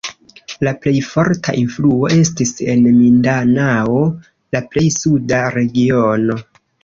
[0.67, 4.01] La plej forta influo estis en Mindanao,
[4.57, 6.41] la plej suda regiono.